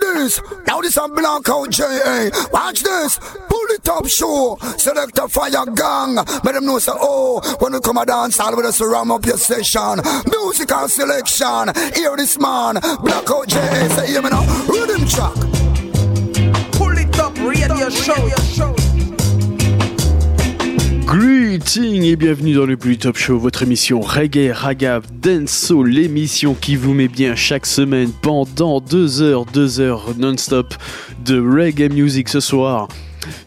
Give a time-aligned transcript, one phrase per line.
[0.00, 0.40] this.
[0.66, 2.30] Now this a Blackout J.A.
[2.52, 3.18] Watch this.
[3.18, 4.56] Pull it up show.
[4.76, 6.14] Select a fire gang.
[6.16, 9.24] Let them know say, oh, when we come a dance, all with us ram up
[9.26, 10.00] your session.
[10.30, 11.72] Musical selection.
[11.94, 12.74] Hear this man.
[13.02, 13.90] Blackout J.A.
[13.90, 14.42] Say, hear me now.
[14.66, 15.34] Rhythm track.
[16.72, 18.87] Pull it up, radio show.
[21.10, 26.76] Greeting et bienvenue dans le Plus Top Show, votre émission Reggae, Raga, Dancehall, l'émission qui
[26.76, 30.74] vous met bien chaque semaine pendant deux heures, deux heures non-stop
[31.24, 32.88] de reggae music ce soir.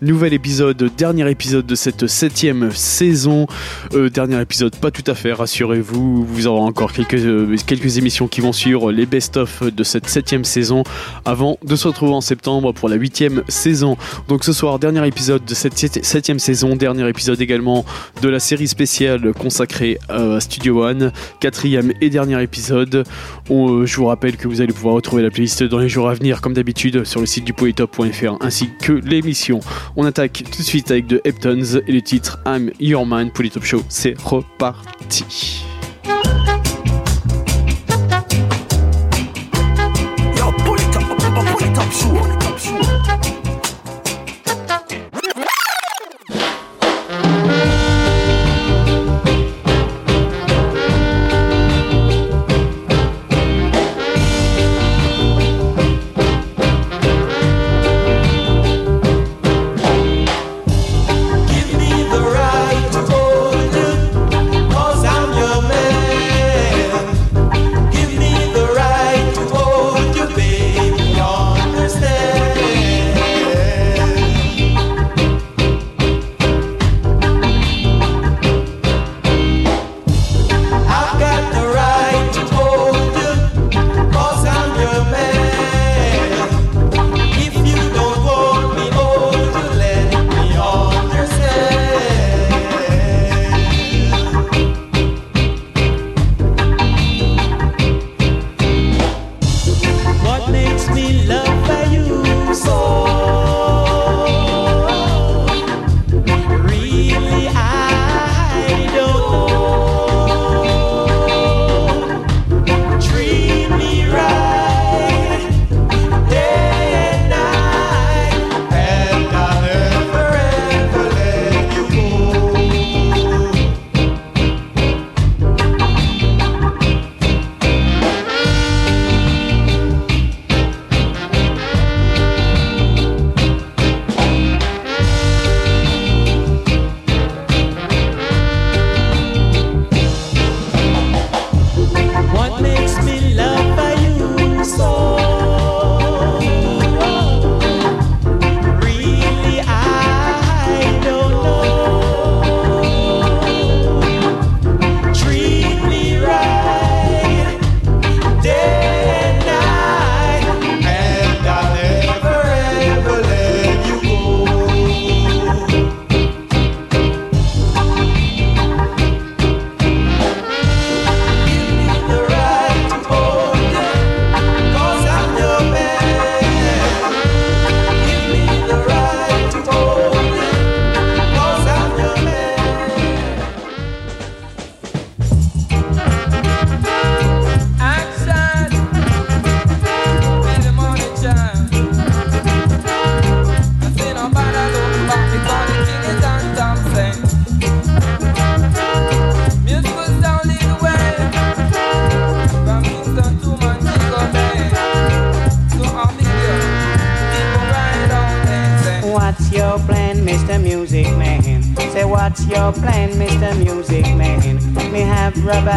[0.02, 3.48] Nouvel épisode, dernier épisode de cette septième saison.
[3.94, 6.26] Euh, dernier épisode, pas tout à fait, rassurez-vous.
[6.26, 10.44] Vous aurez encore quelques, euh, quelques émissions qui vont suivre les best-of de cette septième
[10.44, 10.84] saison
[11.26, 13.98] avant de se retrouver en septembre pour la huitième saison.
[14.27, 17.85] Donc ce soir, dernier épisode de cette septième saison, dernier épisode également
[18.21, 23.04] de la série spéciale consacrée euh, à Studio One, quatrième et dernier épisode.
[23.49, 26.41] je vous rappelle que vous allez pouvoir retrouver la playlist dans les jours à venir,
[26.41, 29.59] comme d'habitude, sur le site du poetop.fr ainsi que l'émission.
[29.95, 33.43] On attaque tout de suite avec de Heptons et le titre I'm Your Man pour
[33.43, 33.84] les Top Show.
[33.90, 35.63] C'est reparti.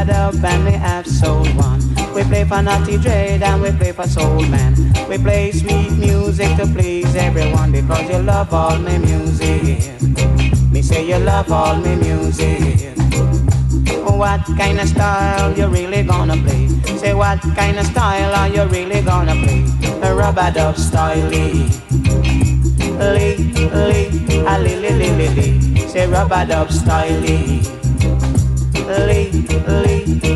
[0.07, 1.81] Dub and me have soul one.
[2.15, 4.75] We play for Naughty Dread and we play for Soul Man.
[5.09, 10.01] We play sweet music to please everyone because you love all me music.
[10.71, 12.97] Me say you love all me music.
[14.05, 15.57] What kind of style.
[15.59, 16.69] You really gonna play?
[16.99, 19.65] Say what kind of style are you really gonna play?
[20.03, 21.29] A rubber dub style.
[21.29, 21.69] Lee,
[22.99, 23.35] Lee,
[23.73, 24.11] a Lee,
[24.59, 25.64] Lee, Lee, Lee, Lee.
[25.95, 27.21] Say rubber dub style.
[27.21, 27.63] Lee,
[29.07, 29.31] Lee,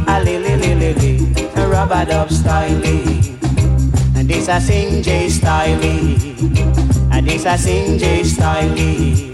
[0.06, 1.18] a Lee, Lee, Lee, Lee, Lee.
[1.56, 2.86] Rubber dub style.
[4.14, 5.82] And this a sing J style.
[7.12, 9.28] And this a sing J style.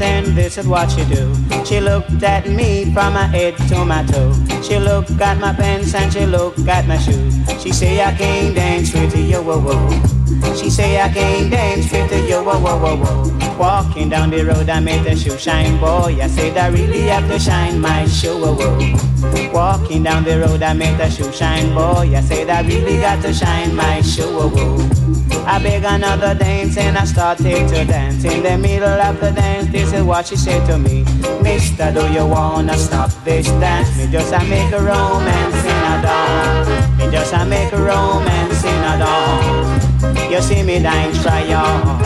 [0.00, 1.34] And this is what she do.
[1.64, 4.32] She looked at me from my head to my toe.
[4.62, 7.34] She looked at my pants and she looked at my shoes.
[7.62, 10.54] She say I can't dance with you, whoa whoa.
[10.54, 13.58] She say I can't dance with you, whoa whoa whoa whoa.
[13.58, 16.18] Walking down the road I made the shoe shine, boy.
[16.20, 19.52] I said I really have to shine my shoe, whoa whoa.
[19.52, 22.14] Walking down the road I made the shoe shine, boy.
[22.16, 25.17] I said I really got to shine my shoe, whoa whoa.
[25.50, 29.66] I beg another dance and I started to dance in the middle of the dance,
[29.72, 31.04] this is what she said to me.
[31.42, 33.96] Mister, do you wanna stop this dance?
[33.96, 36.98] Me just a make a romance in a dawn.
[36.98, 40.30] Me just a make a romance in a dawn.
[40.30, 42.04] You see me dance try on.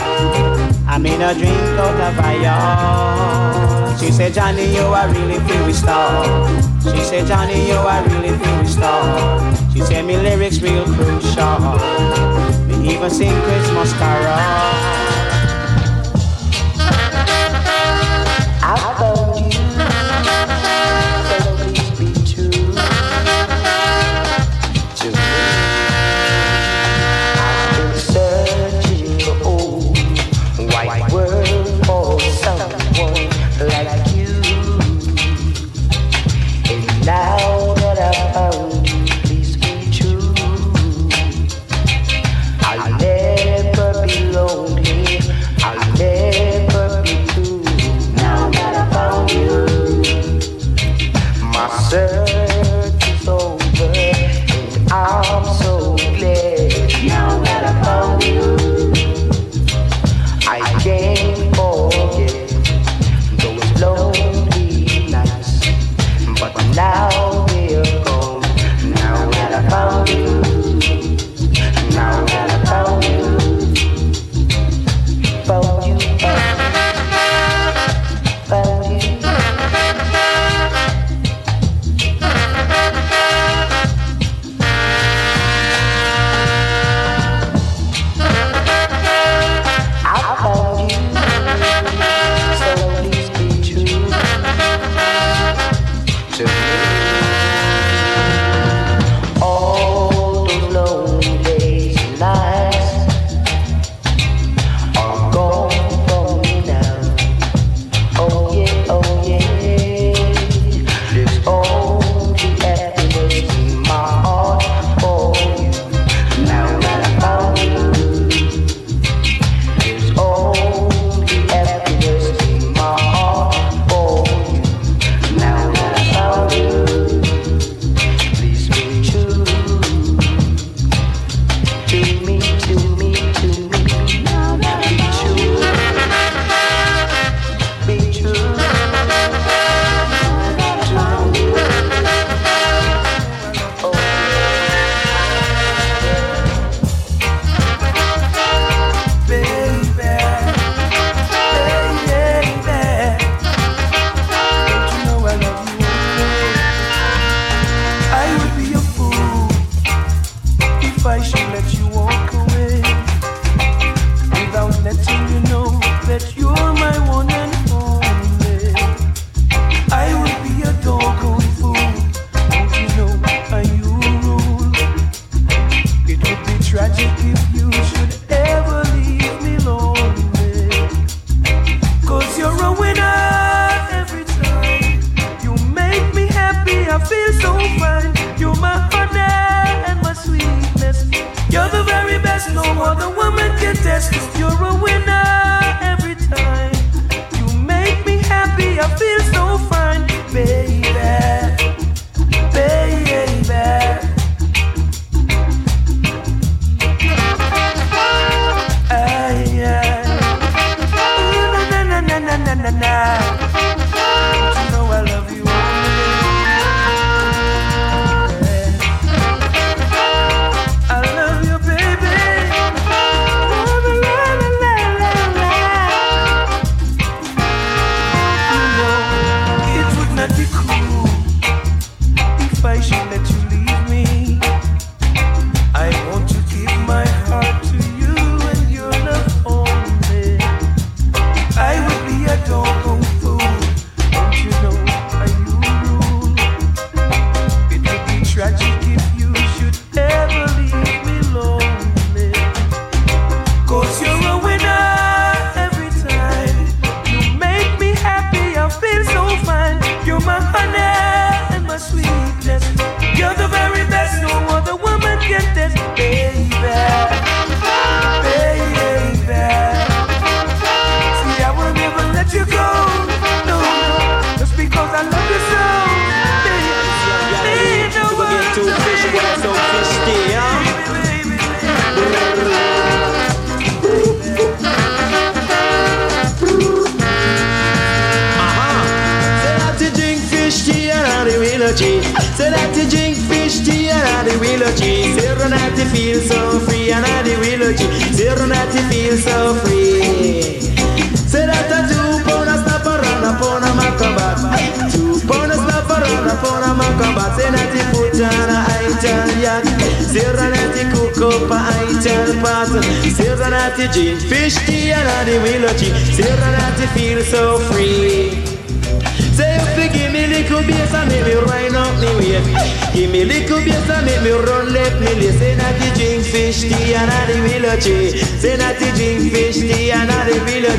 [0.87, 3.97] I'm in a drink out of fire.
[3.99, 6.47] She said, Johnny, you are really feel we star.
[6.81, 9.53] She said, Johnny, you are really feel we star.
[9.73, 12.52] She said, me lyrics real crucial.
[12.85, 15.22] Even sing Christmas carol.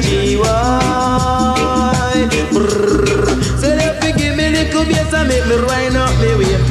[0.03, 1.85] Village
[3.61, 6.65] Say if you give me little bass and make me wind up me waist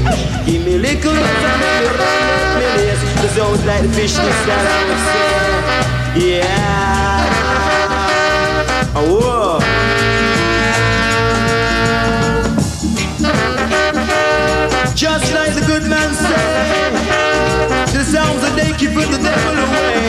[0.46, 3.90] Give me little bass and make me run left me list The sounds like the
[3.90, 7.04] fish that I would say Yeah
[8.94, 9.60] Whoa
[14.96, 16.94] Just like the good man said,
[17.92, 20.03] the sounds that they keep put the devil away.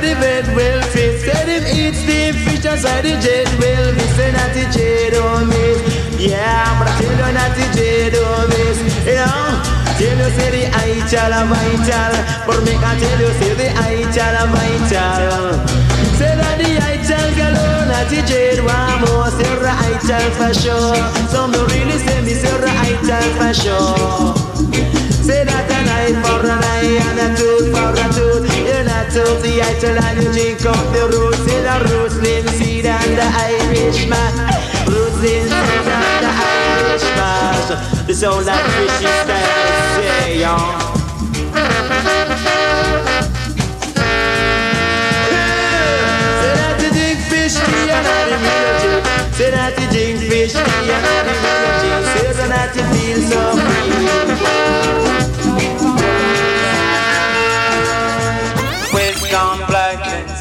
[0.00, 1.20] Fish the bed will fit.
[1.20, 4.16] Said him eat steam fish outside the jet will miss.
[4.16, 5.78] Say that the jet don't miss.
[6.18, 8.78] Yeah, but I tell you not the jet don't miss.
[9.06, 9.72] You know.
[9.96, 12.12] Tell you say the vital, vital
[12.44, 15.56] But me can tell you say the vital, vital
[16.20, 20.52] Say that the vital galore oh, Not the jade one more Say the vital for
[20.52, 21.00] sure
[21.32, 24.36] Some don't really say me say the vital for sure
[25.24, 27.95] Say that an eye for an eye and a tooth for
[29.06, 29.50] a tooth the
[30.22, 34.32] you drink up the roots Say the roots, linseed and the Irishman
[34.86, 40.96] Roots, linseed and the Irishman This all like fishy style say, y'all.
[46.36, 49.86] Say that you drink fish tea and not the that the
[50.30, 50.48] real
[52.12, 53.40] Say that you feel so
[55.00, 55.05] free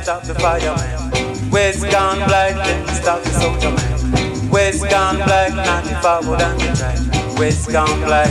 [0.05, 1.49] stop the fireman.
[1.49, 4.51] Where's gone black, then stop the soldier man.
[4.51, 7.39] Where's gone black, not the forward and the drive.
[7.39, 8.29] Where's gone black,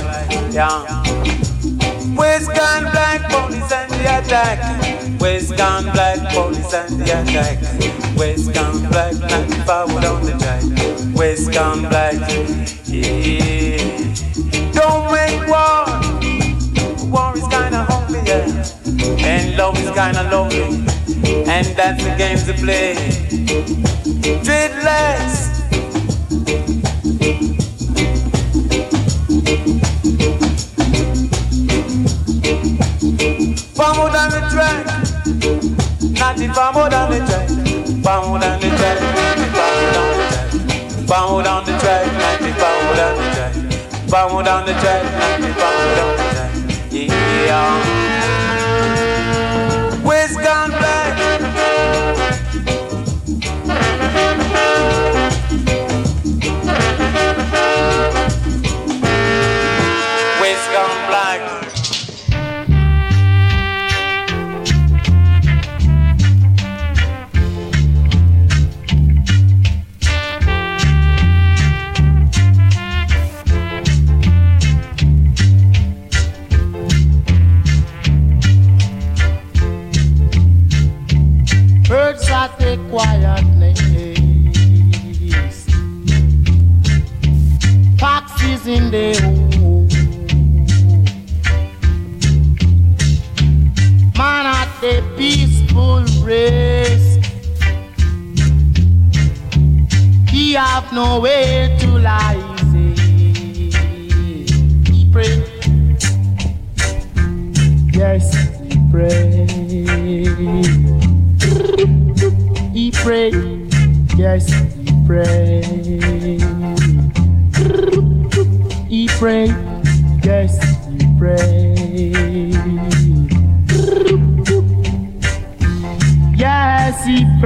[0.53, 0.87] yeah.
[2.15, 5.21] Where's gone black, police and the attack.
[5.21, 7.59] Where's gone black, police and the attack.
[8.17, 11.15] Where's gone black, not the forward on the drive.
[11.17, 12.15] Where's gone black,
[12.87, 13.83] yeah.
[14.79, 15.91] Don't make war.
[17.11, 19.27] War is kinda homely, yeah.
[19.27, 20.94] And love is kinda lonely.
[21.07, 22.95] And that's the game to play.
[24.43, 25.53] Dreadlocks.
[33.75, 34.87] Farmer down the track.
[36.19, 36.55] Not the track.
[36.55, 37.49] Farmer down the track.
[38.03, 38.99] Farmer down the track.
[41.07, 42.07] Farmer down the track.
[42.13, 43.53] Not the farmer down the track.
[44.09, 45.03] Farmer down the track.
[45.21, 46.53] Not the farmer down the track.
[46.91, 47.99] Yeah.
[47.99, 48.04] Um.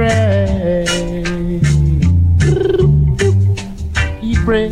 [0.09, 0.85] Pray.
[4.21, 4.69] He pray,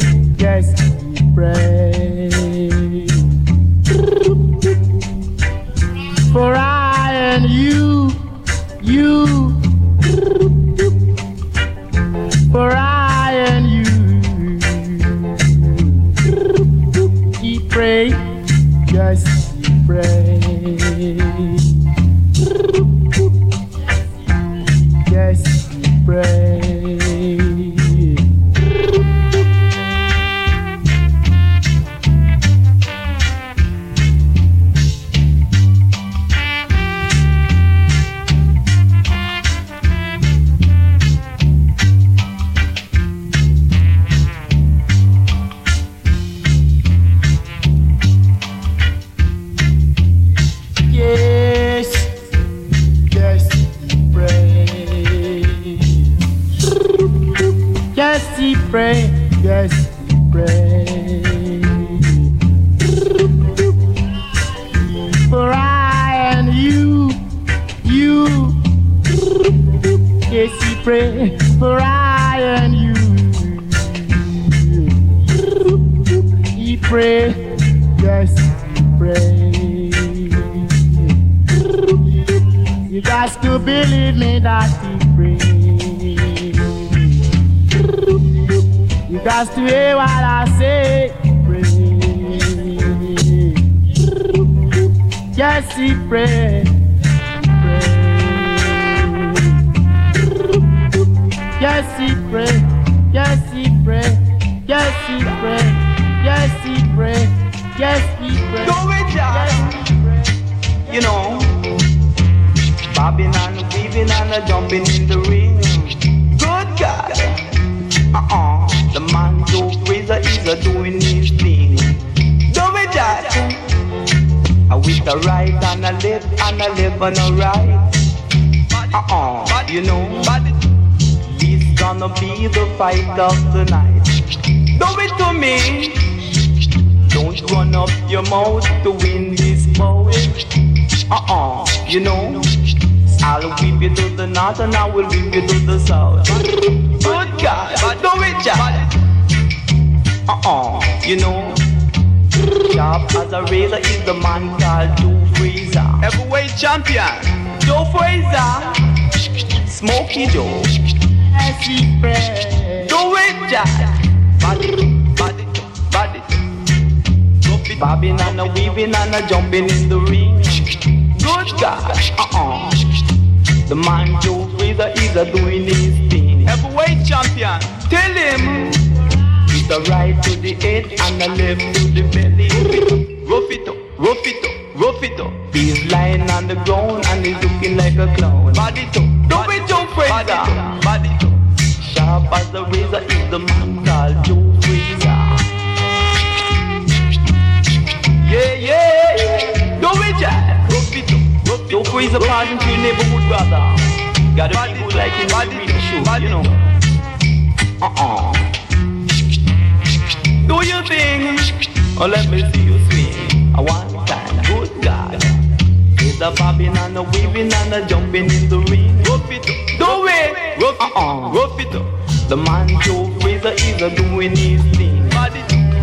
[169.27, 169.76] jumping.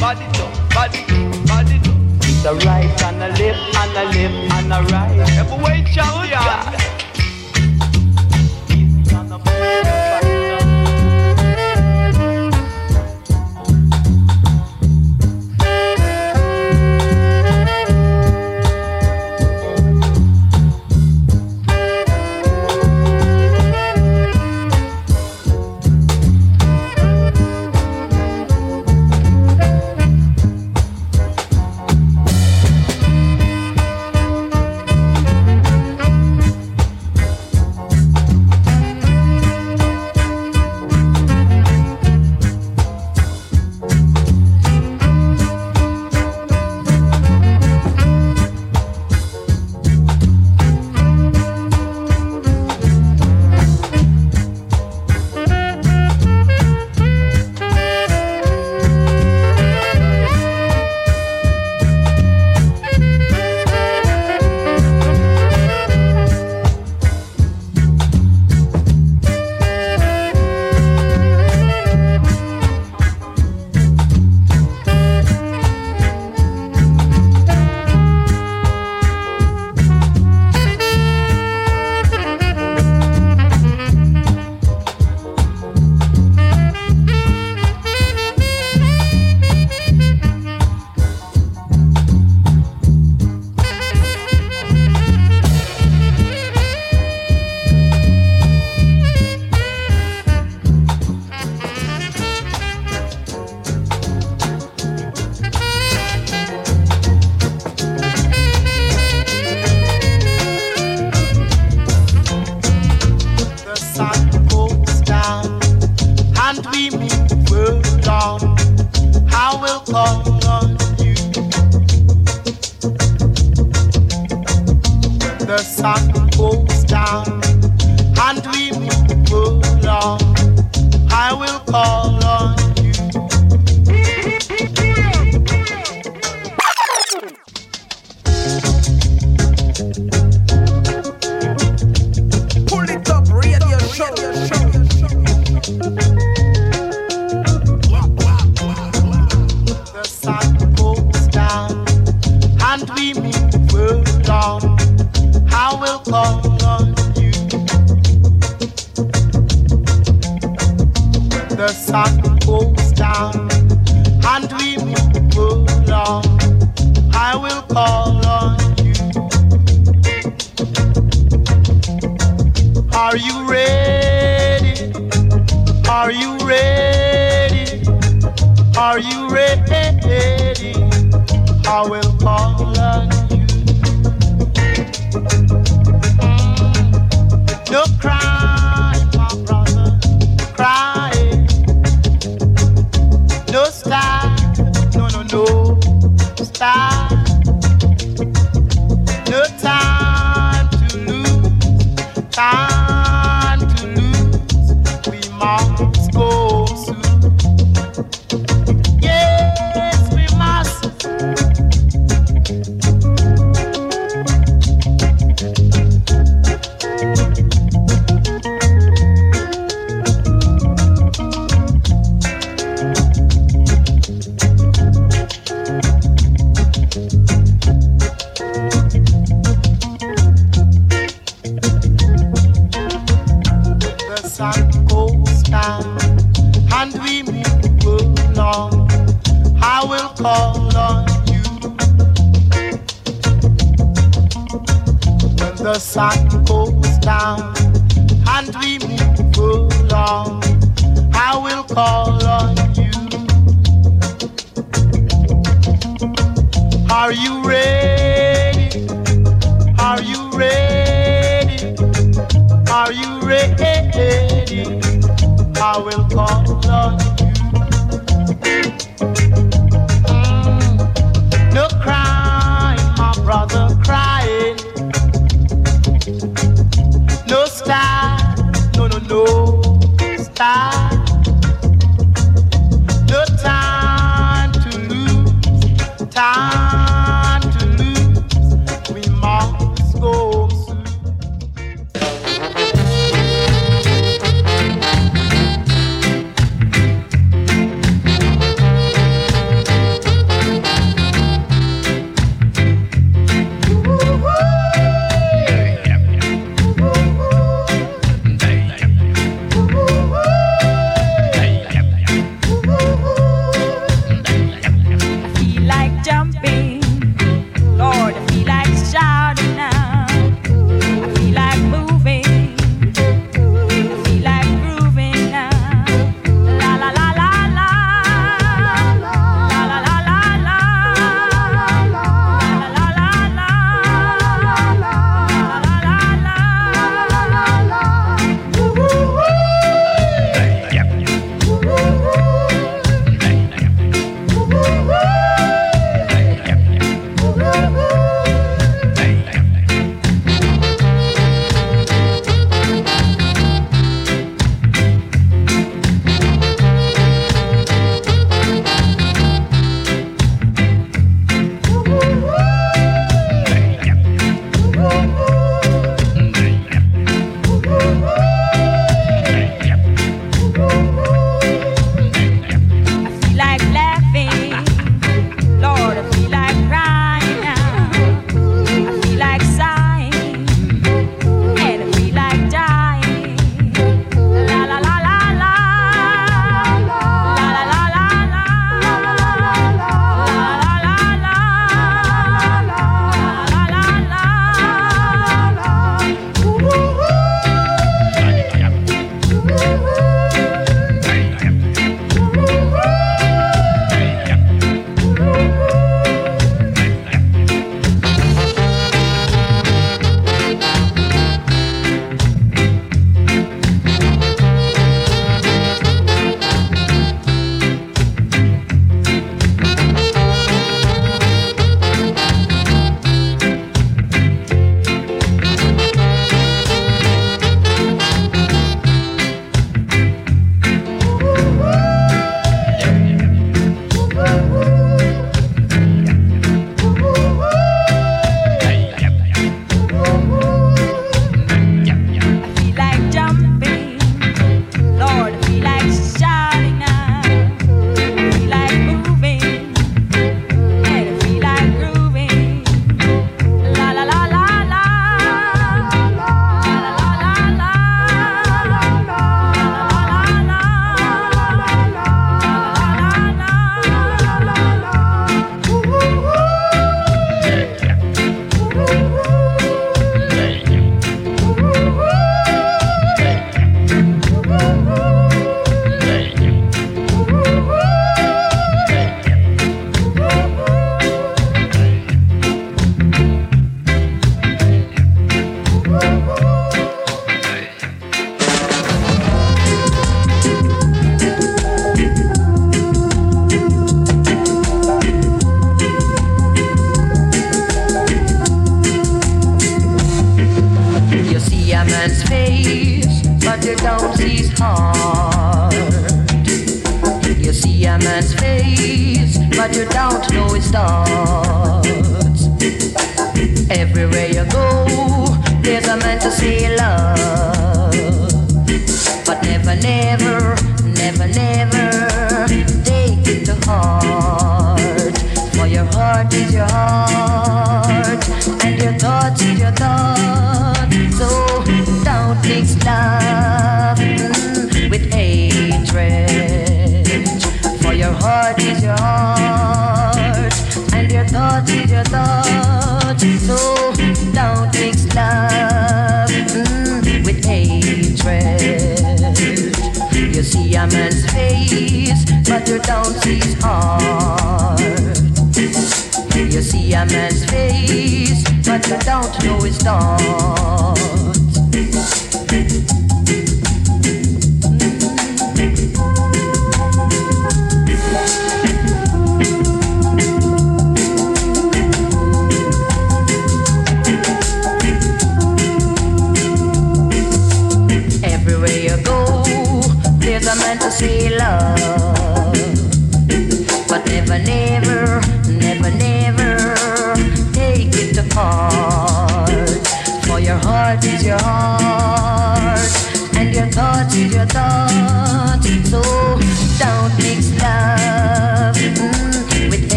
[0.00, 1.04] body down, body
[1.46, 1.96] body down.
[2.42, 5.18] The right and the left and the left and the right.
[5.38, 6.95] Every way champion.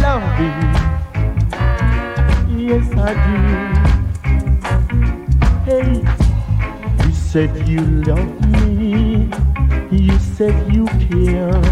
[0.00, 0.52] love you.
[2.68, 3.38] Yes, I do.
[5.68, 5.90] Hey,
[7.04, 8.32] you said you love
[8.62, 9.30] me.
[9.90, 11.62] You said you care.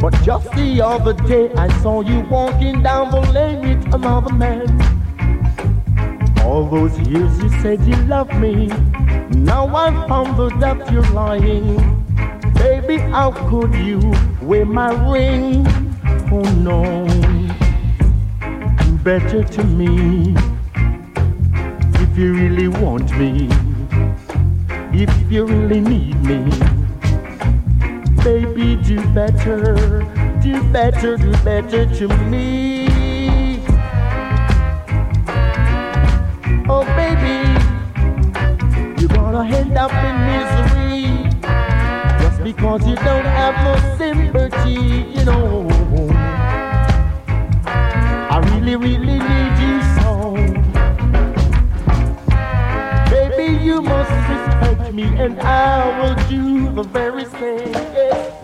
[0.00, 4.66] But just the other day I saw you walking down the lane with another man.
[6.42, 8.68] All those years you said you loved me.
[9.30, 11.76] Now I found out that you're lying.
[12.54, 14.00] Baby, how could you
[14.42, 15.89] wear my ring?
[16.32, 17.06] oh no,
[19.02, 20.34] better to me
[21.94, 23.48] if you really want me,
[24.92, 26.50] if you really need me.
[28.22, 30.04] Baby, do better,
[30.42, 32.86] do better, do better to me.
[36.68, 37.38] Oh, baby,
[39.00, 41.30] you're gonna end up in misery
[42.20, 45.89] just because you don't have no sympathy, you know
[48.60, 50.34] really, really need you so.
[53.10, 57.72] Baby, you must respect me, and I will do the very same.
[57.72, 58.39] Yeah.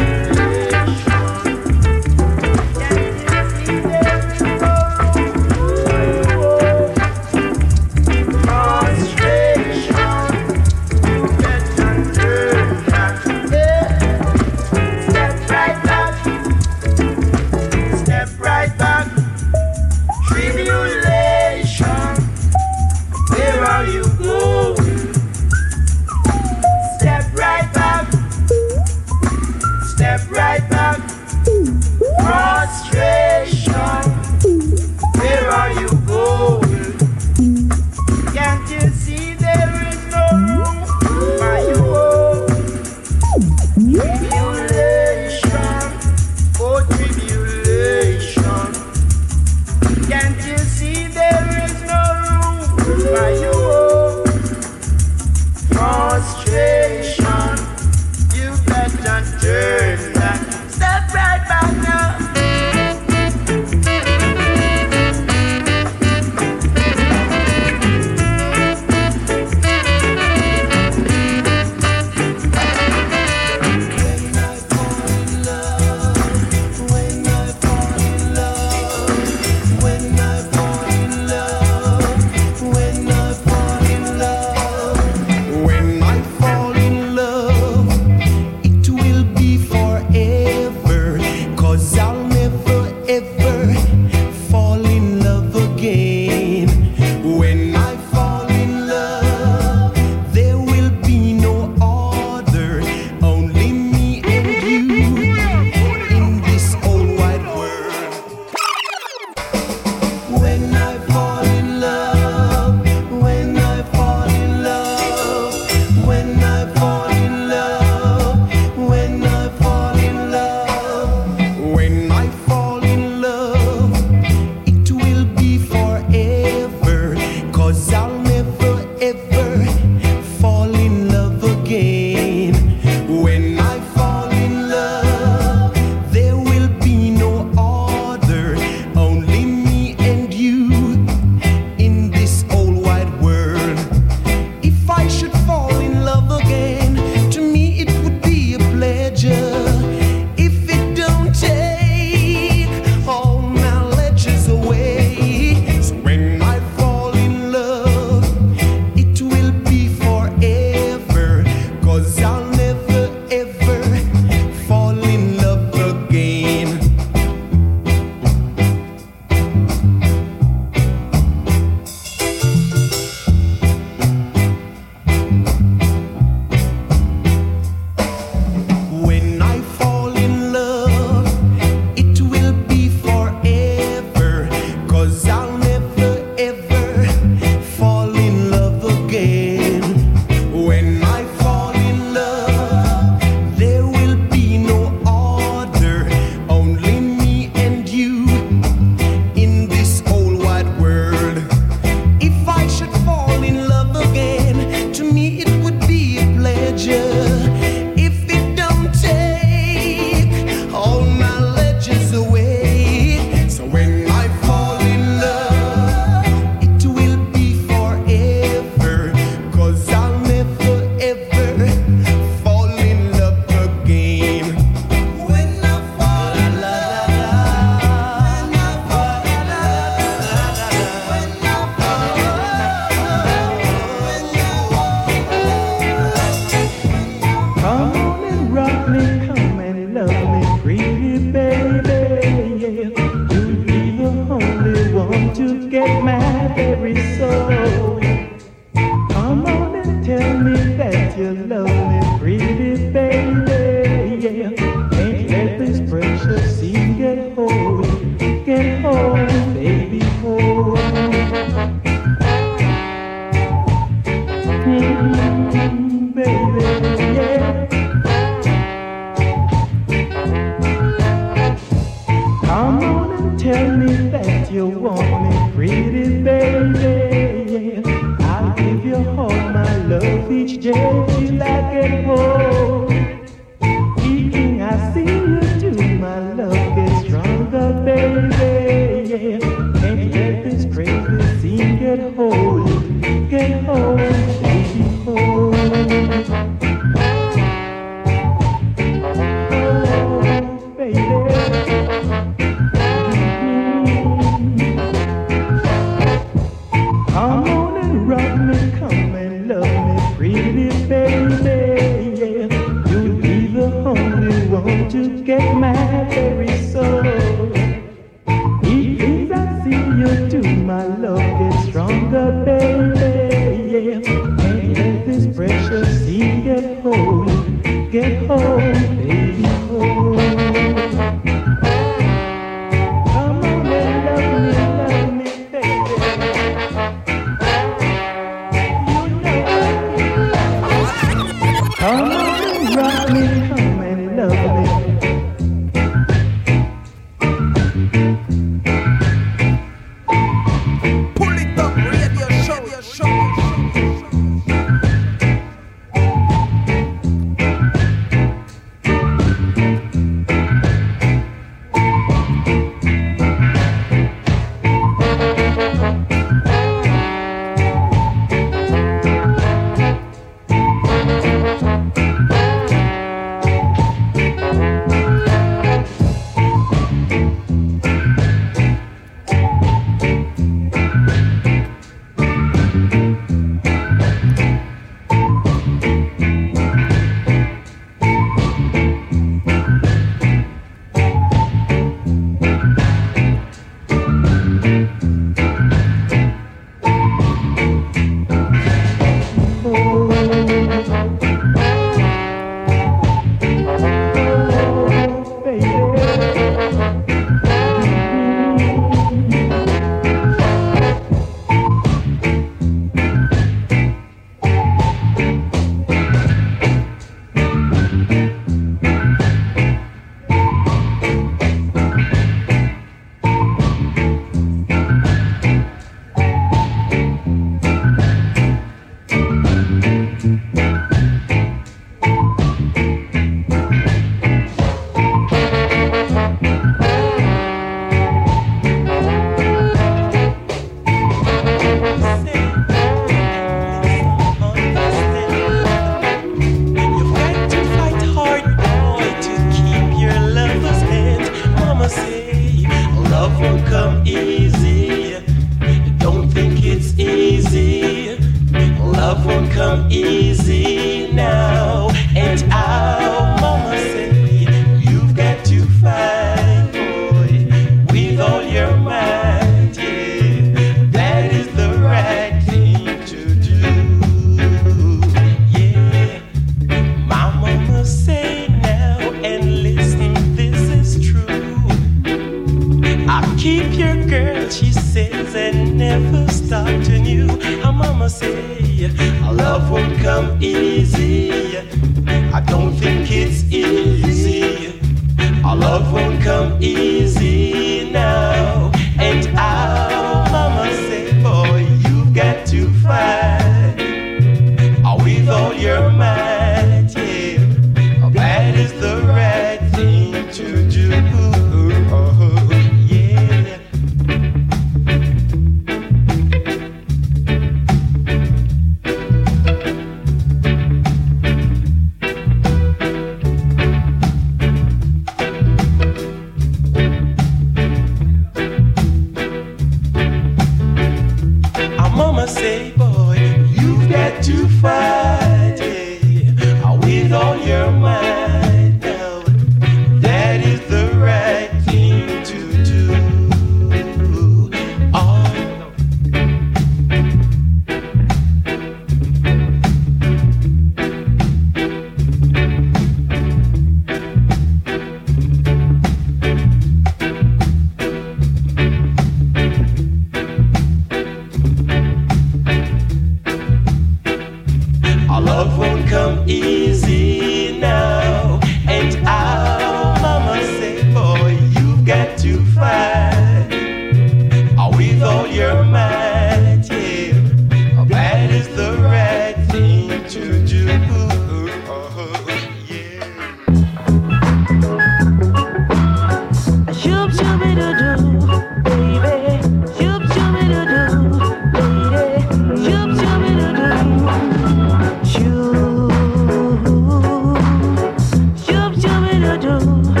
[599.39, 600.00] Shooby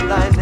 [0.00, 0.37] about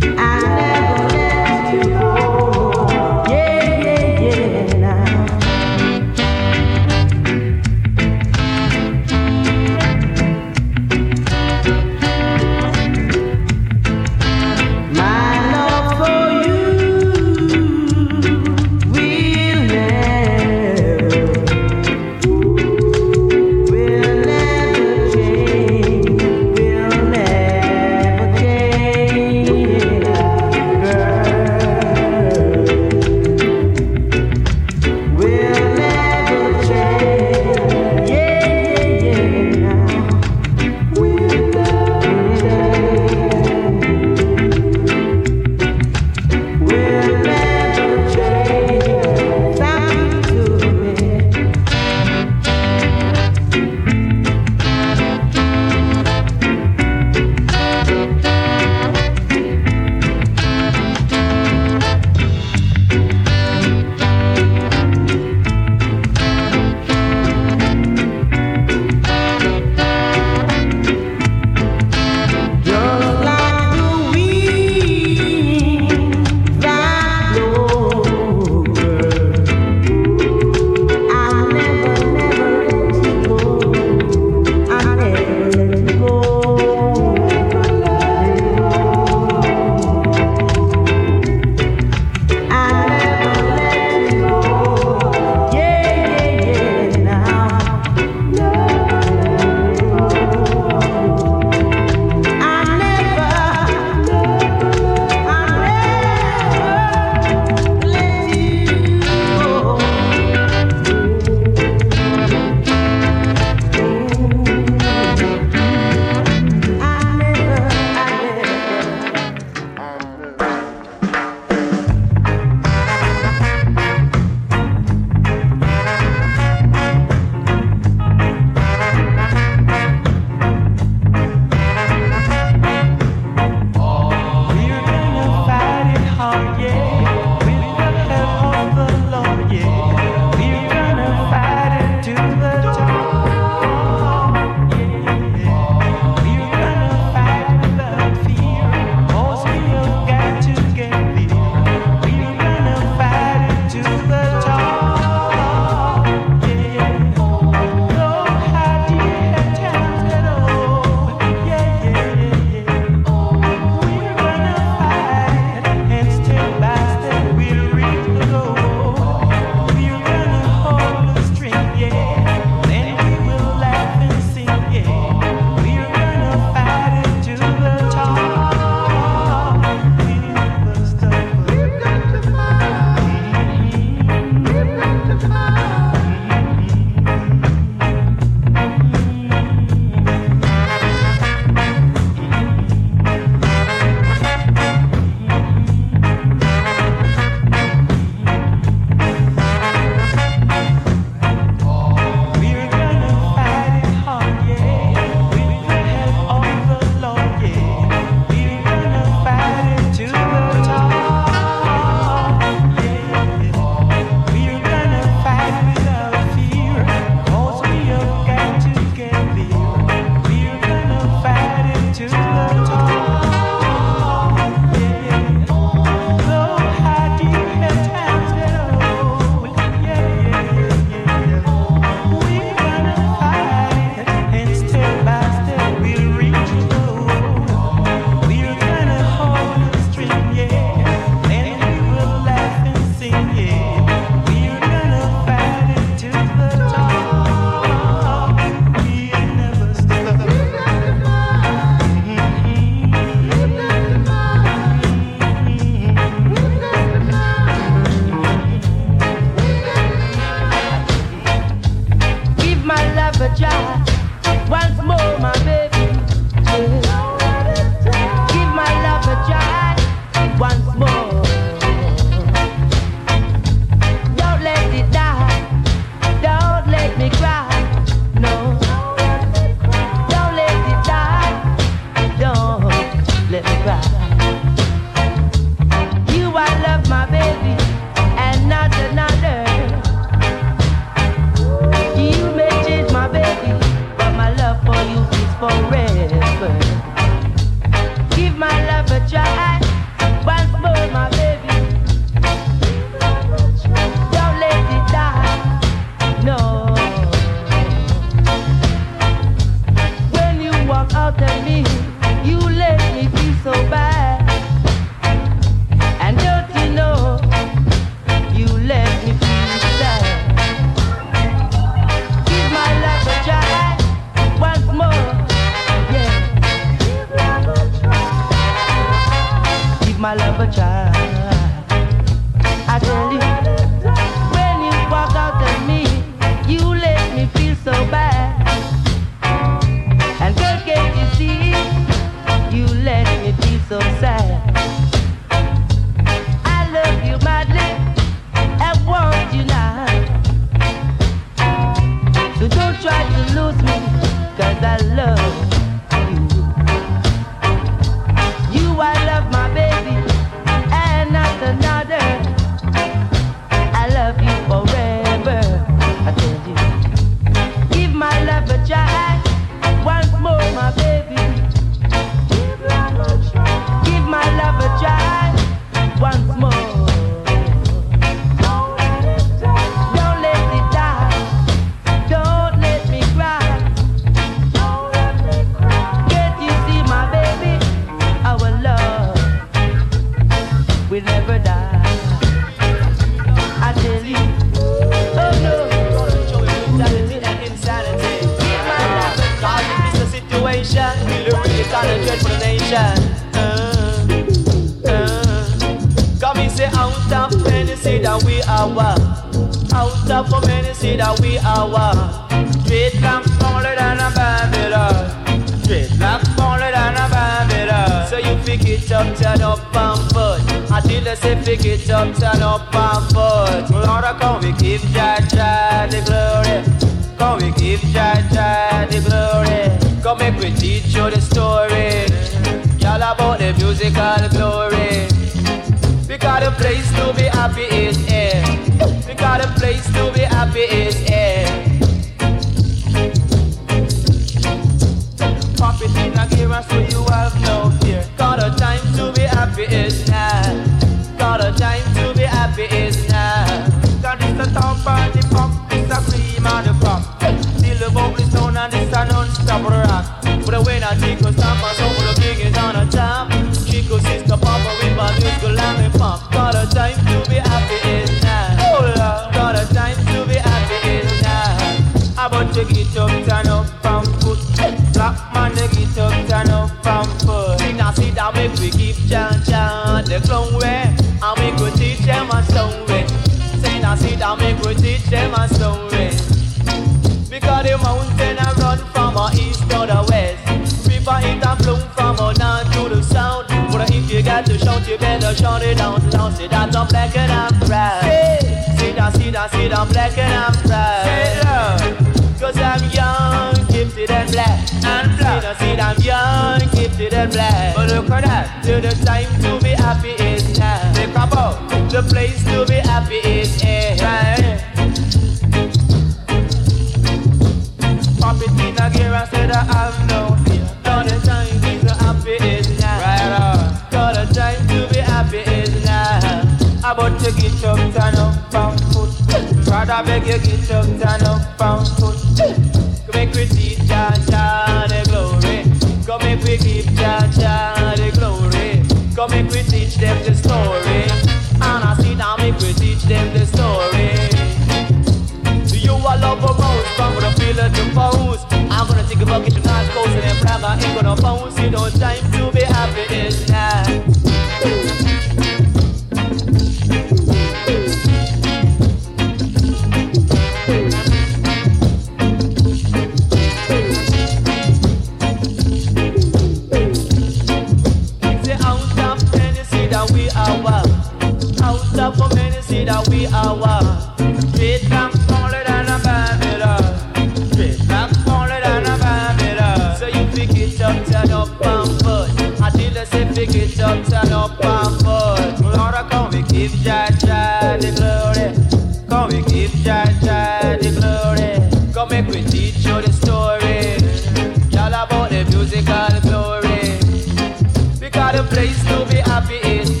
[595.71, 598.09] music all glory.
[598.09, 600.00] got the place to be happy in.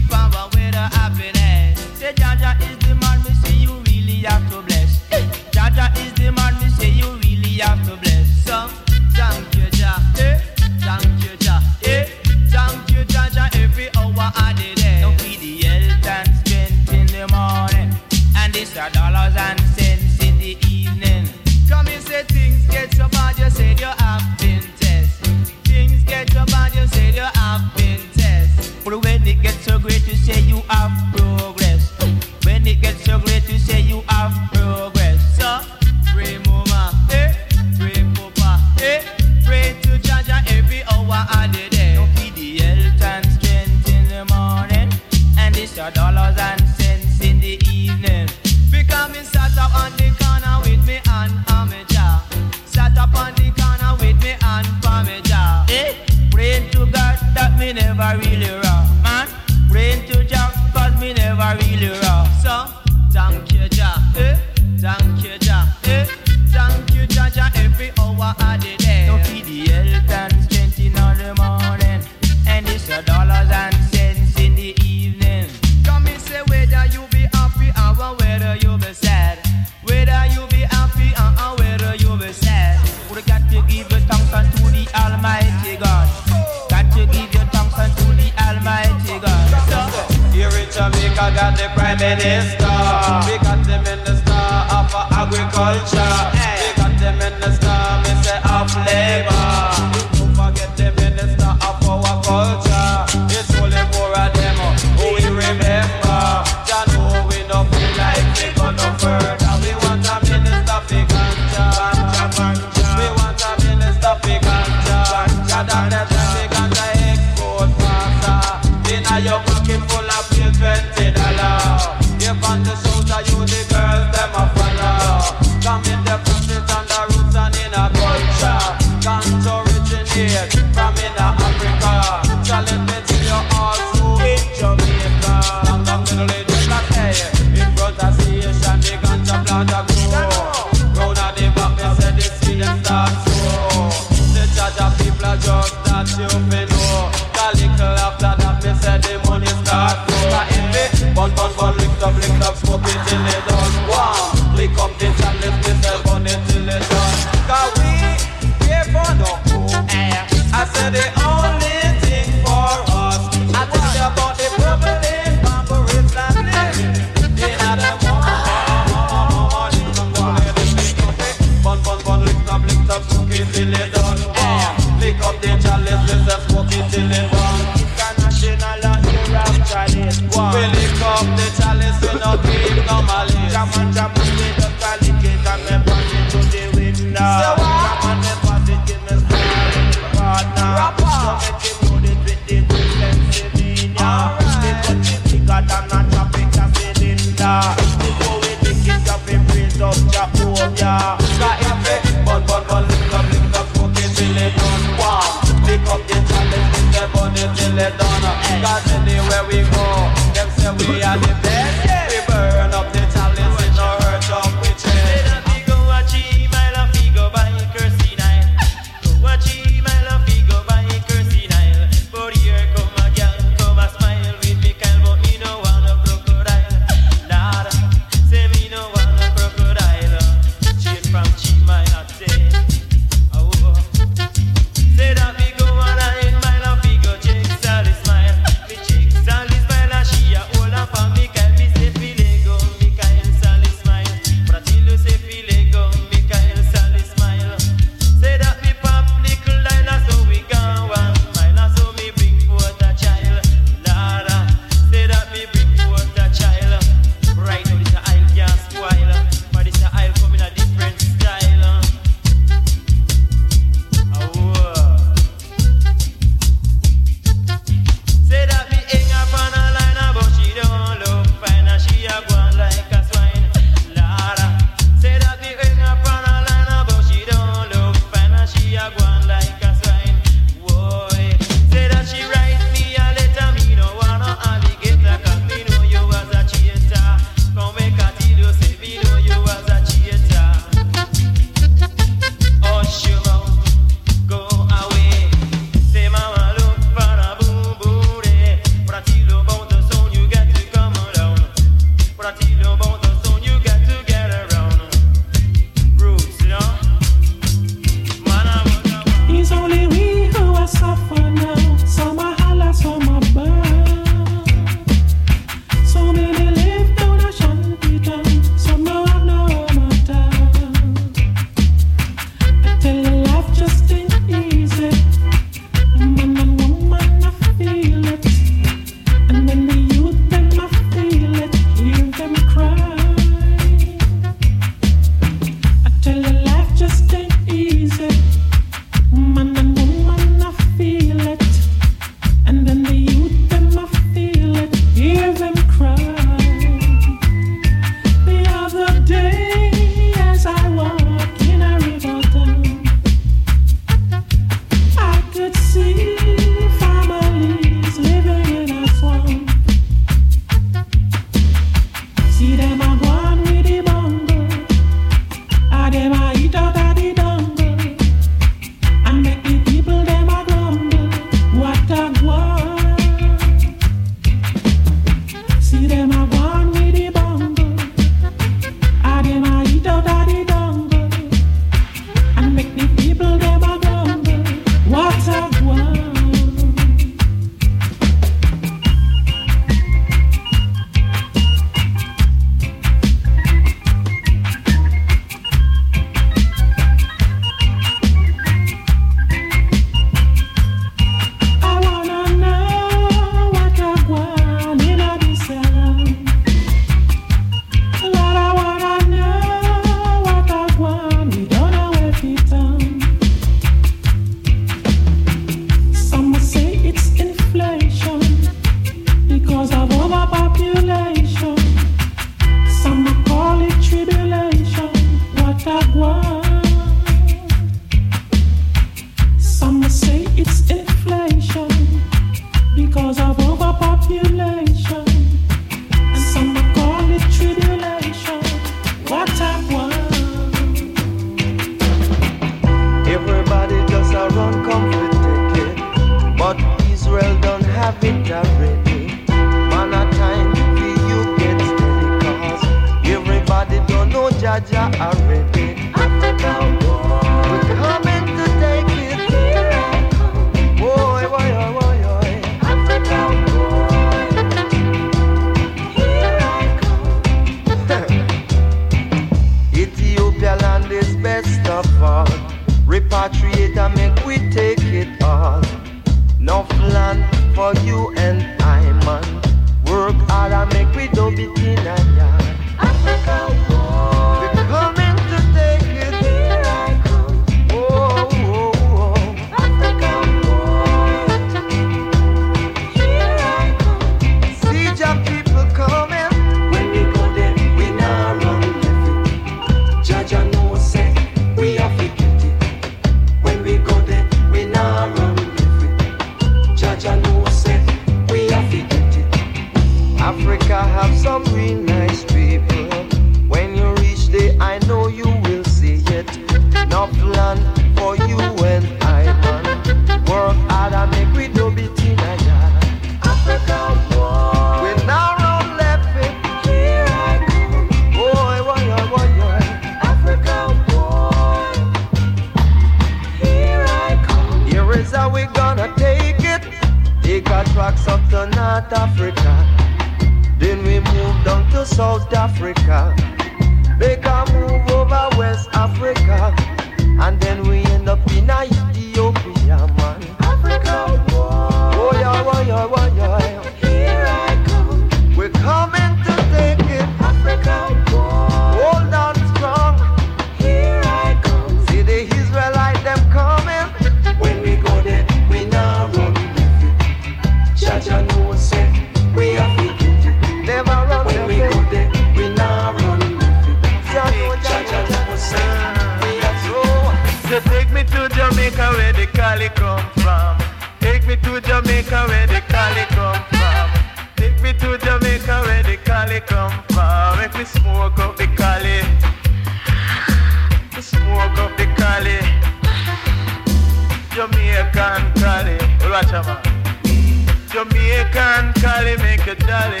[598.32, 600.00] Make a jolly.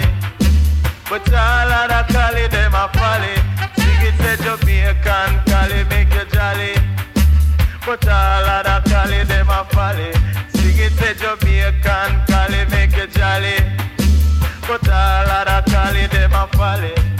[1.10, 3.34] But all other collie, them a folly.
[3.76, 6.74] Sing it, say Jamaican collie make a jolly.
[7.84, 10.12] But all other collie, them a folly.
[10.54, 13.56] Sing it, say Jamaican collie make a jolly.
[14.66, 17.11] But all other collie, them a folly.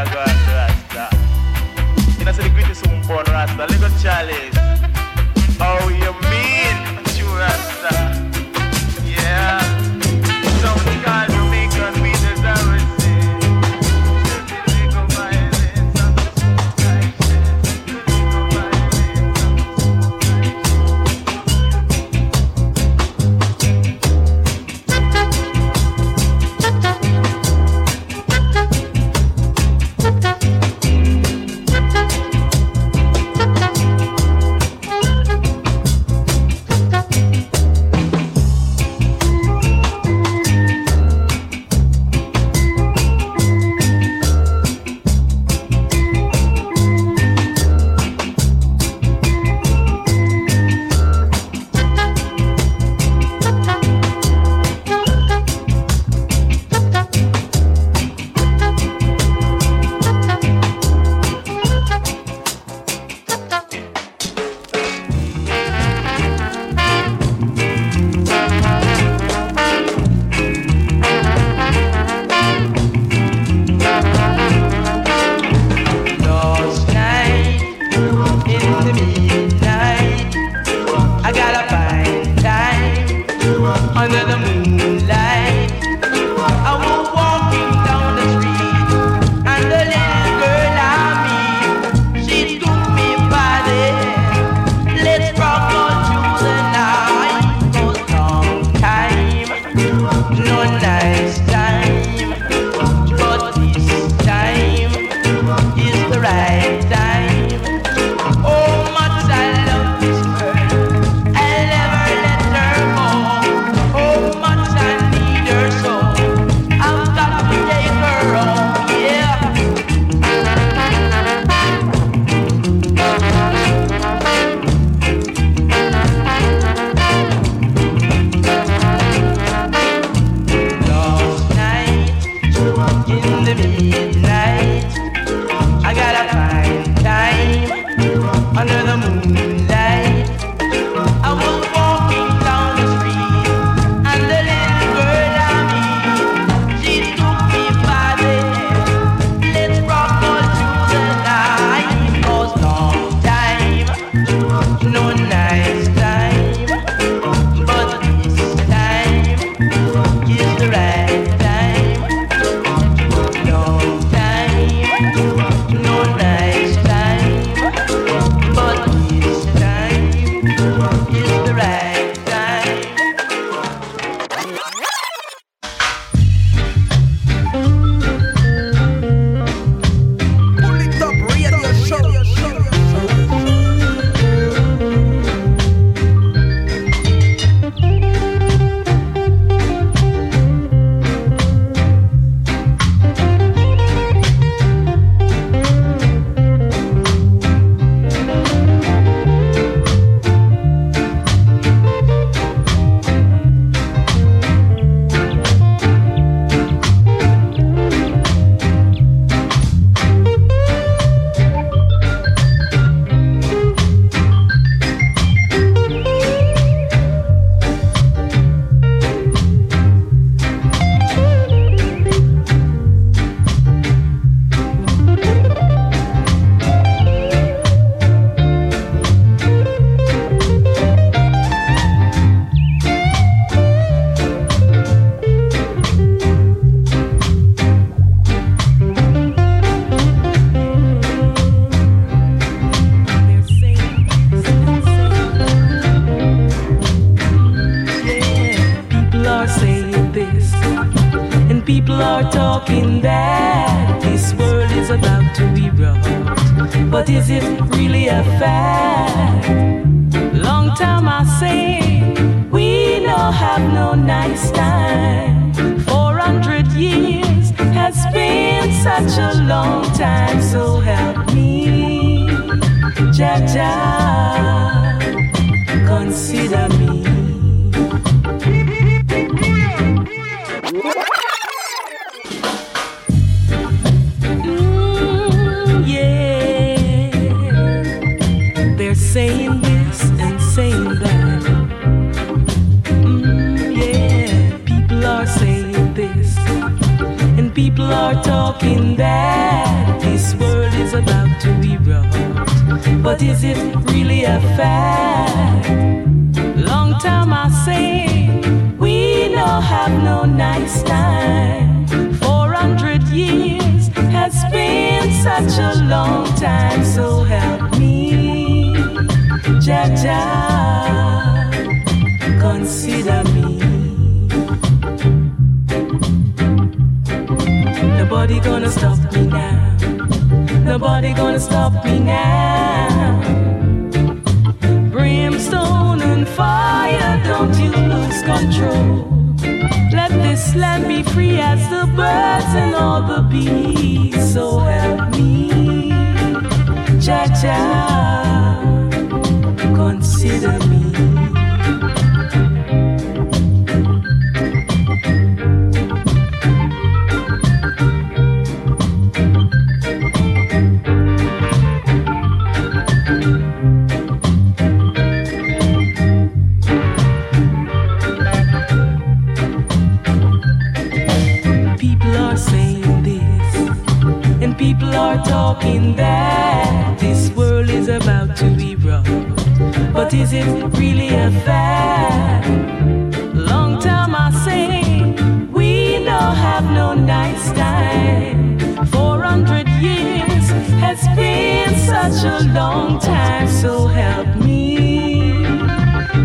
[0.00, 0.52] Rasta, go on to
[0.94, 1.16] Rasta.
[2.18, 3.66] You know, say the greatest one born Rasta.
[3.66, 4.69] Little Charlie.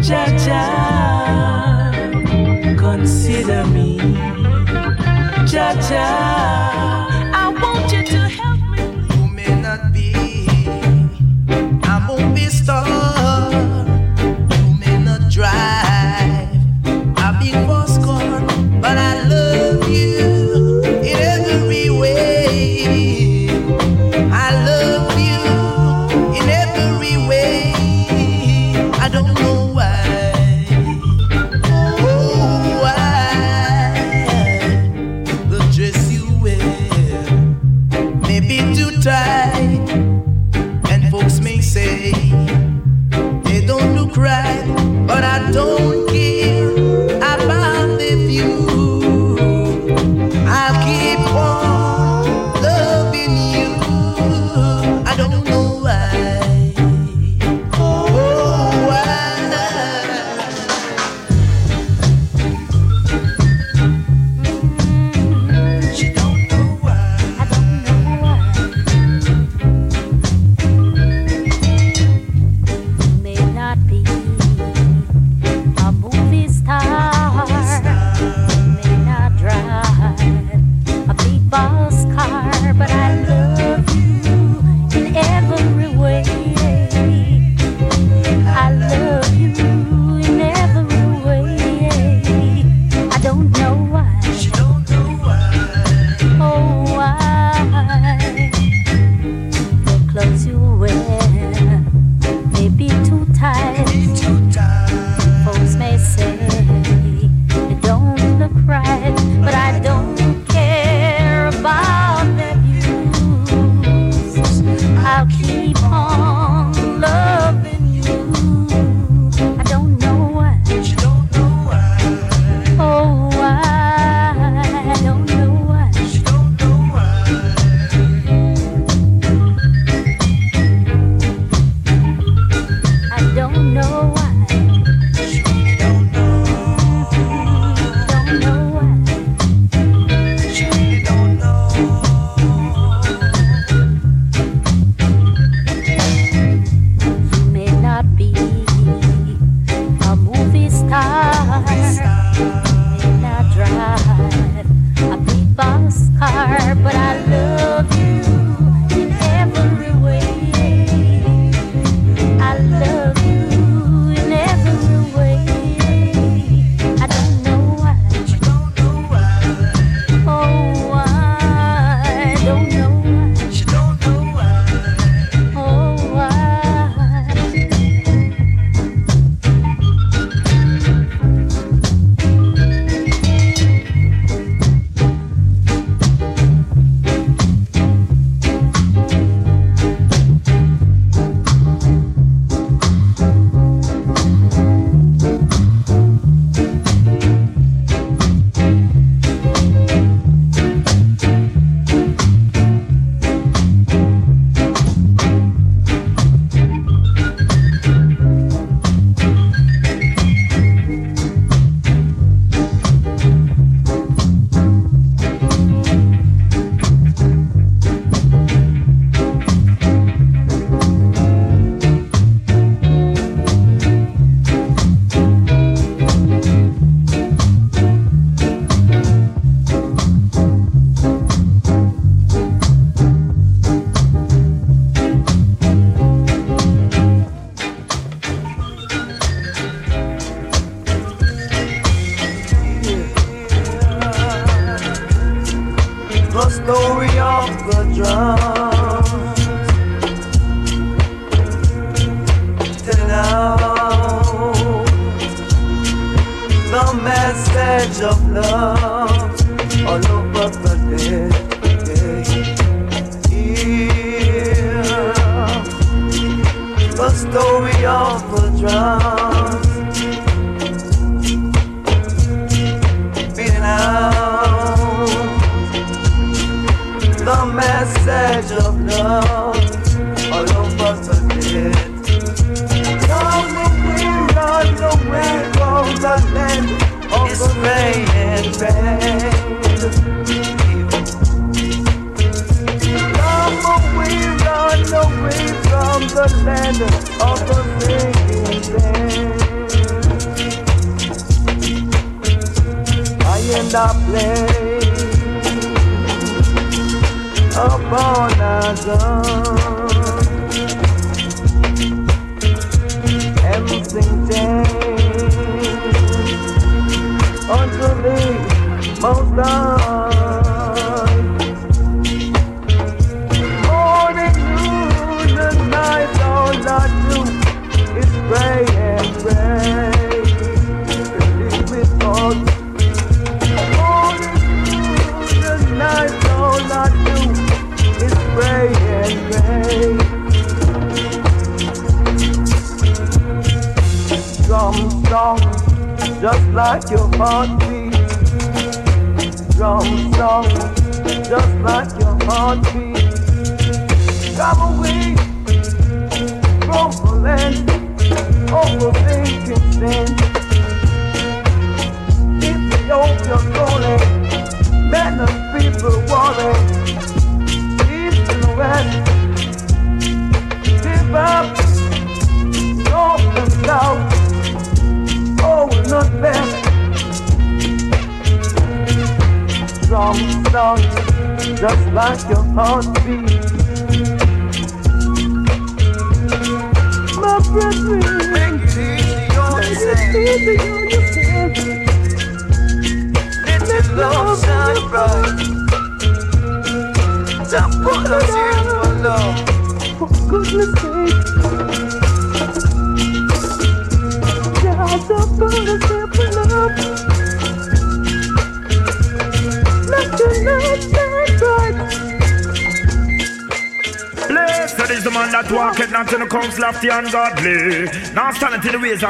[0.08, 1.92] Jah Jah,
[2.78, 3.98] consider me.
[5.48, 6.65] Jah Jah, I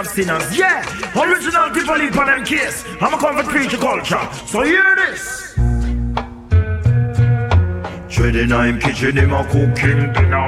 [0.05, 0.57] in sinners.
[0.57, 0.83] Yeah,
[1.15, 2.83] original people live on case.
[3.01, 4.29] I'm a comfort preacher culture.
[4.45, 5.53] So hear this.
[8.09, 10.44] Treading I'm kitchen him a cooking dinner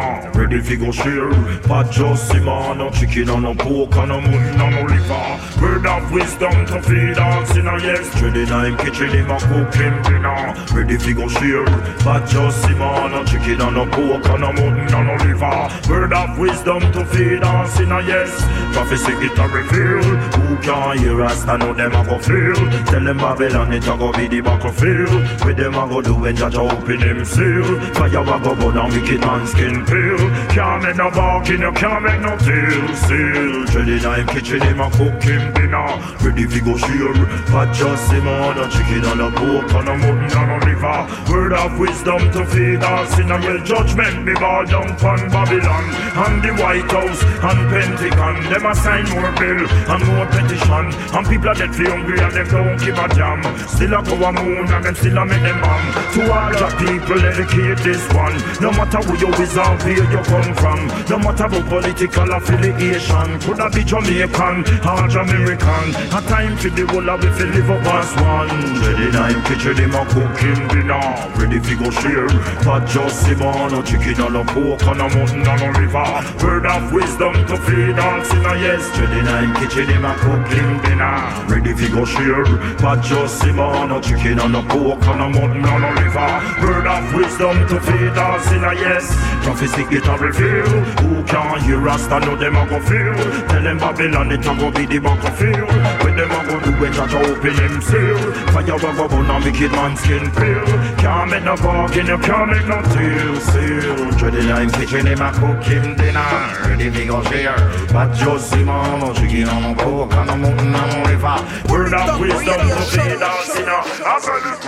[0.57, 1.29] Ready fi go share
[1.67, 5.61] But just him on no chicken and no pork and no mutton and no liver
[5.61, 8.09] Word of wisdom to feed all sinner yes.
[8.17, 10.55] Treading I'm kitchen him a cooking dinner.
[10.73, 11.65] Ready fi go share
[12.03, 15.91] But just him on no chicken and no pork and no mutton and no liver
[15.91, 18.33] Word of wisdom to feed all sinner yes.
[18.73, 20.03] Prophecy it a reveal.
[20.41, 22.55] Who can hear us I know them a go feel?
[22.85, 25.45] Tell them Babylon it a go be the battlefield.
[25.45, 27.79] With them a go do when Jah open him seal.
[27.93, 32.03] Fire a go burn and wicked man skin peel Can't make no barking, you can't
[32.03, 35.87] make no deal Still, Jelly knife kitchen him a cook him dinner
[36.21, 39.95] Ready fi go share But just him on a chicken and a pork and a
[39.97, 41.31] mutton and a liver.
[41.31, 44.25] Word of wisdom to feed all sinner Well judgment.
[44.25, 45.85] Me ball down from Babylon
[46.25, 48.35] And the White House and Pentagon.
[48.49, 50.85] Them a sign more bill and more petition.
[51.15, 53.41] And people are dead fi hungry and them don't give a damn.
[53.67, 57.19] Still a a moon and them still a make them bomb To all the people
[57.21, 58.35] dedicate this one.
[58.61, 60.79] No matter who you is or where you come from.
[61.09, 65.87] No matter what political affiliation Could I be Jamaican or Jamaican.
[66.11, 68.51] A time for the whole of if you live up as one.
[68.83, 71.07] Ready time kitchen him a cooking dinner.
[71.39, 72.27] Ready fi go share
[72.63, 76.11] But just him on a chicken and a pork and a mutton and a liver
[76.43, 78.83] Word of wisdom to feed all sinner yes.
[78.99, 81.17] Ready time kitchen him a cooking dinner.
[81.47, 82.45] Ready fi go share
[82.83, 86.33] But just him on a chicken and a pork and a mutton and a liver
[86.61, 89.07] Word of wisdom to feed all sinner yes.
[89.43, 90.67] Prophecy it a reveal.
[91.01, 92.07] Who can hear us?
[92.07, 93.13] I know them a go feel.
[93.47, 95.69] Tell them Babylon it a go be the battlefield
[96.03, 98.33] When them a go do it Jah Jah open him seal.
[98.53, 100.65] Fire a go burn and wicked man skin peel.
[100.97, 104.11] Can't make no bargain you can't make no deal Seal.
[104.17, 106.29] Dreading I'm kitchen him a cook him dinner.
[106.65, 107.57] Ready to go share.
[107.91, 111.39] But just him on no chicken on no pork and no mutton and no liver
[111.69, 114.67] Word of wisdom to feed all sinner I said this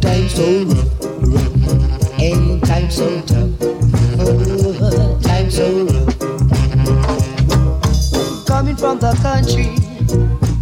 [0.00, 3.50] Time so rough, and so tough.
[5.50, 6.10] So rough,
[8.78, 9.68] from the country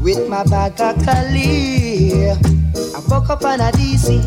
[0.03, 2.31] with my bag of Cali.
[2.31, 4.21] I woke up on a DC.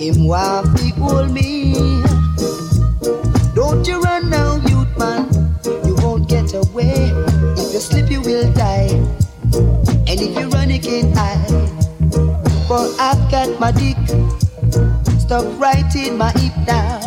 [0.00, 1.74] Him want to hold me.
[3.54, 5.28] Don't you run now, youth man.
[5.86, 7.12] You won't get away.
[7.56, 9.23] If you slip, you will die.
[10.14, 11.50] And if you run, can't hide.
[12.68, 13.96] For I've got my dick
[15.18, 17.00] stuck right in my hip now.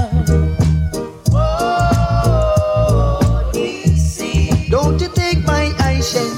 [4.69, 6.35] Don't you take my eyeshine.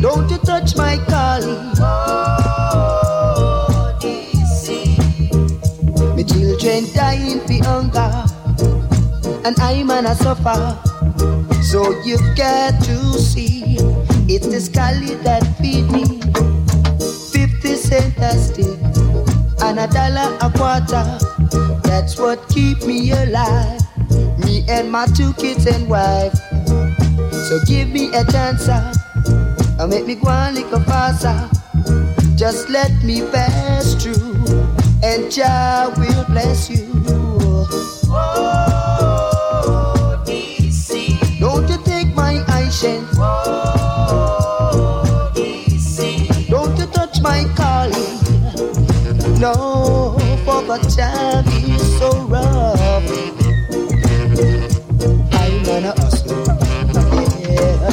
[0.00, 1.74] Don't you touch my calling.
[6.16, 8.24] My children dying for hunger,
[9.44, 10.89] and I'm on a suffer.
[11.62, 13.76] So you've got to see,
[14.28, 16.04] it's the scully that feed me.
[17.32, 18.78] Fifty cent a stick,
[19.62, 21.18] and a dollar a quarter.
[21.84, 23.80] That's what keep me alive.
[24.38, 26.34] Me and my two kids and wife.
[27.48, 31.48] So give me a chance, uh, make me go on little faster.
[32.36, 34.34] Just let me pass through,
[35.02, 36.86] and Jah will bless you.
[37.04, 38.69] Don't
[49.40, 52.78] No, for the time is so rough.
[55.32, 56.44] I'm gonna hustle.
[57.40, 57.88] Yeah.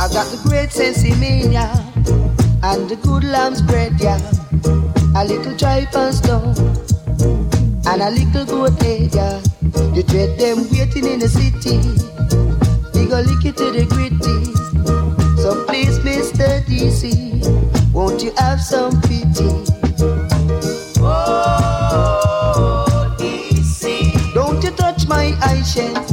[0.00, 1.76] I got the great sense yeah,
[2.62, 4.18] and the good lamb's bread, yeah.
[5.14, 6.56] A little tripe and stone,
[7.84, 8.80] and a little goat
[10.16, 11.76] dread them waiting in the city.
[12.98, 14.44] We go lick it to the gritty.
[15.42, 16.64] So please, Mr.
[16.64, 19.50] DC, won't you have some pity?
[21.00, 24.32] Oh, DC.
[24.32, 26.05] Don't you touch my eyeshine.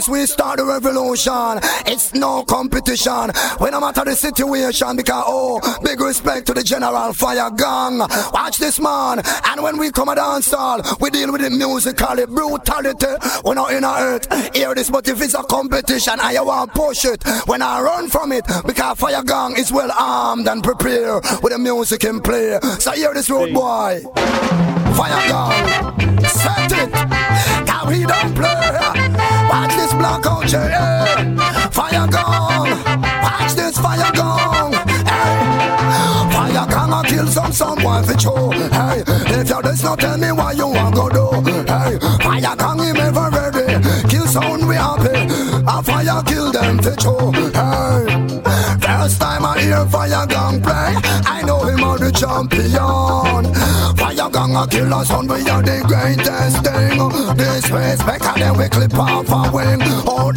[0.00, 0.08] This.
[0.08, 1.60] We start the revolution.
[1.84, 3.32] It's no competition.
[3.60, 7.98] We no matter the situation because oh, big respect to the general fire gang.
[8.32, 9.20] Watch this man.
[9.44, 13.12] And when we come a dance hall, we deal with it musically, brutality.
[13.44, 14.54] We're not in a earth.
[14.56, 17.22] Hear this, but if it's a competition, I want push it.
[17.46, 21.58] When I run from it, because fire gang is well armed and prepared with the
[21.58, 22.58] music in play.
[22.78, 24.00] So hear this road boy.
[24.96, 26.20] Fire gang.
[26.24, 26.90] Set it.
[27.66, 28.19] Now he.
[30.24, 31.68] Watch this eh, blackout eh.
[31.70, 33.22] Fire gang.
[33.22, 34.72] Watch this fire gang.
[34.72, 35.40] Hey.
[35.86, 36.30] Eh.
[36.32, 38.52] Fire gang a kill some someone for sure.
[38.52, 41.50] Hey, if you just not tell me why you want go do.
[41.66, 44.08] Hey, fire gang him ever ready.
[44.08, 45.26] Kill someone we happy.
[45.66, 47.32] A fire kill them for sure.
[47.32, 48.30] Hey.
[48.80, 50.94] First time I hear Fire Gang play,
[51.24, 53.54] I know him as the champion.
[53.96, 57.36] Fire Gang a killer son, we are the greatest thing.
[57.36, 57.70] This
[58.02, 59.80] back and then we clip off a wing.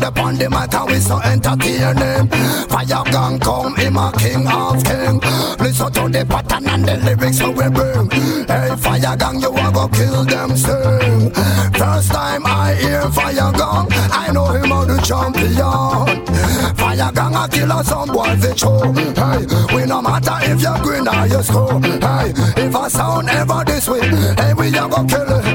[0.04, 2.28] On the and we so entertaining.
[2.68, 5.20] Fire Gang come, him a king of king.
[5.64, 8.10] Listen to the pattern and the lyrics so we bring.
[8.46, 11.32] Hey, Fire Gang, you a go kill them sing.
[11.80, 16.76] First time I hear Fire Gang, I know him as the champion.
[16.76, 18.92] Fire Gang a killer son, boy for show.
[18.92, 21.80] Hey, we no matter if you're green or you school.
[21.80, 25.46] Hey, if a sound ever this way, hey, we a go kill it.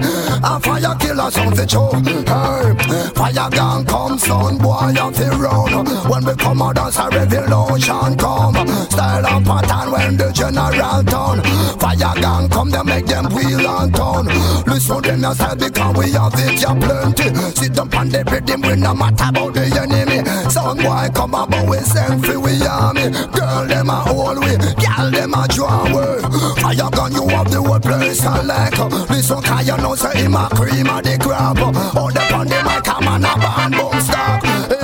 [0.42, 1.92] A fire killer sound for show.
[1.92, 5.86] Hey, fire gang come, son, boy, you feel run.
[6.10, 8.54] When we come out, dance a revolution come.
[8.90, 11.38] Style and pattern when the general turn.
[11.78, 14.26] Fire gang come, they make them wheel and turn.
[14.66, 17.28] Listen them yourself because we have it, you plenty.
[17.54, 20.24] Sit down on the rhythm, we no matter about the enemy.
[20.50, 23.10] Sound boy come about we send free we army.
[23.34, 26.20] Girl them a hold we, girl them a draw away.
[26.62, 28.78] Fire gun you have the whole place I like.
[29.10, 31.58] Listen cause you know say him a cream of the crap.
[31.96, 34.27] All the on the mic a man a band boom stop.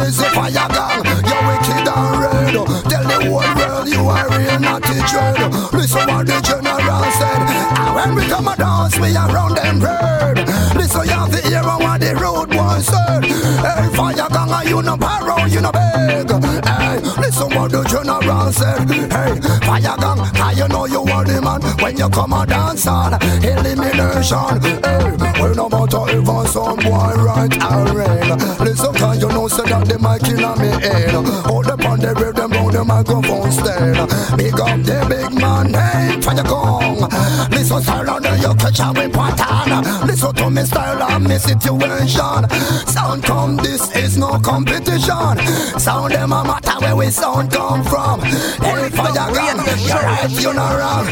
[0.07, 2.55] Easy fire gang, you wicked and red.
[2.91, 5.39] Tell the whole world you are real naughty dread.
[5.73, 7.41] Listen what the general said.
[7.79, 10.39] And when we come a dance we around them bird.
[10.77, 13.25] Listen you have to hear what the road boy said.
[13.25, 16.31] Hey fire gang you no borrow, you no beg.
[16.65, 18.89] Hey, listen what the general said.
[18.89, 22.87] Hey, fire gang, how you know you are the man when you come a dance
[22.87, 23.15] on
[23.45, 24.61] elimination.
[24.83, 25.05] Hey,
[25.43, 28.39] we no matter if I'm some boy right or rain.
[28.61, 31.15] Listen, can you know say that the mic in me head.
[31.47, 34.09] Hold up on the rhythm on the microphone stand.
[34.37, 37.51] Big up the big man, hey, fire gang.
[37.51, 40.07] Listen, style on the you catch a with pattern.
[40.07, 42.49] Listen to me style and me situation.
[42.87, 45.37] Sound come, this is no competition.
[45.81, 48.21] Sound them a matter where we sound come from.
[48.21, 51.07] Hey, fire gang, you're right, you're not wrong.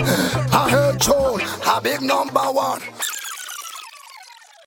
[0.52, 2.80] I heard tone, a big number one.